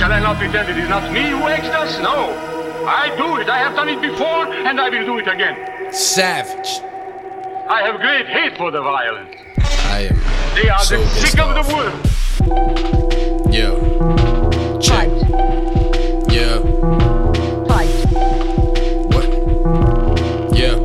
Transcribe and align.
Shall 0.00 0.12
I 0.12 0.18
not 0.18 0.38
pretend 0.38 0.70
it 0.70 0.78
is 0.78 0.88
not 0.88 1.12
me 1.12 1.28
who 1.28 1.46
exodus? 1.46 1.98
No. 1.98 2.32
I 2.88 3.14
do 3.18 3.36
it. 3.36 3.50
I 3.50 3.58
have 3.58 3.76
done 3.76 3.90
it 3.90 4.00
before, 4.00 4.46
and 4.46 4.80
I 4.80 4.88
will 4.88 5.04
do 5.04 5.18
it 5.18 5.28
again. 5.28 5.92
Savage. 5.92 6.80
I 7.68 7.82
have 7.82 8.00
great 8.00 8.26
hate 8.26 8.56
for 8.56 8.70
the 8.70 8.80
violent. 8.80 9.36
I 9.58 10.08
am. 10.08 10.16
They 10.54 10.70
are 10.70 10.78
so 10.78 10.98
the 10.98 11.06
sick 11.06 11.38
of 11.38 11.54
the 11.54 11.62
world. 11.74 11.92
Yeah. 13.52 13.76
Check. 14.80 15.10
Fight. 15.10 16.32
Yeah. 16.32 16.62
Fight. 17.68 17.92
What? 19.12 19.28
Yeah. 20.56 20.80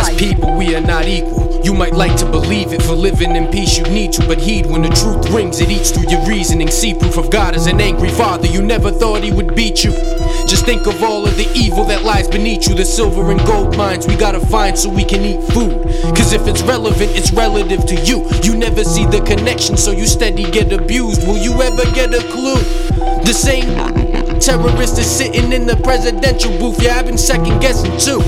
As 0.00 0.10
people, 0.14 0.56
we 0.56 0.76
are 0.76 0.80
not 0.80 1.06
equal. 1.08 1.41
You 1.64 1.74
might 1.74 1.94
like 1.94 2.16
to 2.16 2.26
believe 2.26 2.72
it. 2.72 2.82
For 2.82 2.94
living 2.94 3.36
in 3.36 3.46
peace, 3.48 3.78
you 3.78 3.84
need 3.84 4.12
to, 4.14 4.26
but 4.26 4.38
heed 4.38 4.66
when 4.66 4.82
the 4.82 4.88
truth 4.88 5.30
rings. 5.30 5.60
It 5.60 5.70
eats 5.70 5.90
through 5.90 6.10
your 6.10 6.24
reasoning. 6.26 6.68
See 6.68 6.94
proof 6.94 7.16
of 7.16 7.30
God 7.30 7.54
as 7.54 7.66
an 7.66 7.80
angry 7.80 8.10
father. 8.10 8.46
You 8.46 8.62
never 8.62 8.90
thought 8.90 9.22
he 9.22 9.32
would 9.32 9.54
beat 9.54 9.84
you. 9.84 9.92
Just 10.46 10.64
think 10.66 10.86
of 10.86 11.02
all 11.02 11.24
of 11.24 11.36
the 11.36 11.48
evil 11.54 11.84
that 11.84 12.02
lies 12.02 12.28
beneath 12.28 12.68
you. 12.68 12.74
The 12.74 12.84
silver 12.84 13.30
and 13.30 13.40
gold 13.46 13.76
mines 13.76 14.06
we 14.06 14.16
gotta 14.16 14.40
find 14.40 14.76
so 14.76 14.90
we 14.90 15.04
can 15.04 15.22
eat 15.22 15.42
food. 15.52 15.82
Cause 16.16 16.32
if 16.32 16.46
it's 16.46 16.62
relevant, 16.62 17.12
it's 17.12 17.32
relative 17.32 17.86
to 17.86 17.94
you. 18.04 18.28
You 18.42 18.56
never 18.56 18.84
see 18.84 19.06
the 19.06 19.20
connection, 19.20 19.76
so 19.76 19.92
you 19.92 20.06
steady 20.06 20.50
get 20.50 20.72
abused. 20.72 21.26
Will 21.26 21.38
you 21.38 21.52
ever 21.62 21.84
get 21.94 22.12
a 22.12 22.22
clue? 22.32 22.60
The 23.22 23.32
same 23.32 24.01
terrorist 24.42 24.98
is 24.98 25.06
sitting 25.06 25.52
in 25.52 25.66
the 25.66 25.76
presidential 25.76 26.50
booth. 26.58 26.82
Yeah, 26.82 26.98
I've 26.98 27.06
been 27.06 27.16
second 27.16 27.60
guessing 27.60 27.96
too. 27.96 28.18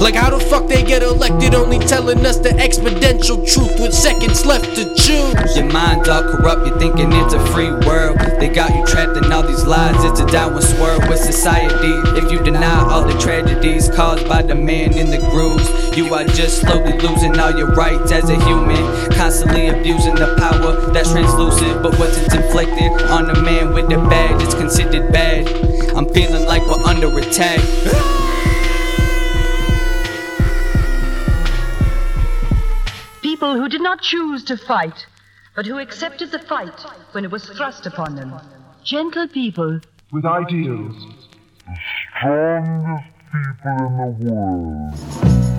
Like 0.00 0.14
how 0.14 0.28
the 0.28 0.38
fuck 0.38 0.68
they 0.68 0.82
get 0.84 1.02
elected, 1.02 1.54
only 1.54 1.78
telling 1.78 2.24
us 2.26 2.36
the 2.38 2.50
exponential 2.50 3.40
truth 3.50 3.80
with 3.80 3.94
seconds 3.94 4.44
left 4.44 4.76
to 4.76 4.84
choose. 4.94 5.56
Your 5.56 5.72
mind's 5.72 6.08
all 6.08 6.22
corrupt, 6.22 6.66
you're 6.66 6.78
thinking 6.78 7.10
it's 7.12 7.32
a 7.32 7.40
free 7.52 7.72
world. 7.88 8.18
They 8.38 8.50
got 8.50 8.74
you 8.74 8.84
trapped 8.84 9.16
in 9.16 9.32
all 9.32 9.42
these 9.42 9.64
lies, 9.64 10.04
it's 10.04 10.20
a 10.20 10.26
downward 10.26 10.64
swirl 10.64 11.00
with 11.08 11.18
society. 11.18 11.92
If 12.20 12.30
you 12.30 12.42
deny 12.42 12.90
all 12.90 13.06
the 13.06 13.18
tragedies 13.18 13.88
caused 13.88 14.28
by 14.28 14.42
the 14.42 14.54
man 14.54 14.92
in 14.92 15.10
the 15.10 15.18
grooves, 15.30 15.96
you 15.96 16.12
are 16.12 16.24
just 16.24 16.60
slowly 16.60 16.98
losing 16.98 17.38
all 17.40 17.56
your 17.56 17.72
rights 17.72 18.12
as 18.12 18.28
a 18.28 18.36
human. 18.44 19.10
Constantly 19.36 19.68
abusing 19.68 20.14
the 20.14 20.34
power 20.38 20.90
that's 20.92 21.12
translucent, 21.12 21.82
but 21.82 21.98
once 21.98 22.16
it's 22.16 22.34
inflicted 22.34 22.90
on 23.10 23.28
a 23.28 23.42
man 23.42 23.74
with 23.74 23.84
a 23.92 23.98
badge, 24.08 24.42
it's 24.42 24.54
considered 24.54 25.12
bad. 25.12 25.46
I'm 25.94 26.08
feeling 26.08 26.46
like 26.46 26.62
we're 26.66 26.82
under 26.84 27.08
attack. 27.18 27.60
People 33.20 33.56
who 33.56 33.68
did 33.68 33.82
not 33.82 34.00
choose 34.00 34.42
to 34.44 34.56
fight, 34.56 35.06
but 35.54 35.66
who 35.66 35.76
accepted 35.80 36.30
the 36.30 36.38
fight 36.38 36.86
when 37.12 37.26
it 37.26 37.30
was 37.30 37.44
thrust 37.44 37.84
upon 37.84 38.16
them. 38.16 38.32
Gentle 38.84 39.28
people 39.28 39.80
with 40.12 40.24
ideals. 40.24 40.96
The 41.66 41.76
strongest 42.16 43.04
people 43.30 43.86
in 43.86 43.96
the 43.98 44.30
world. 44.32 45.55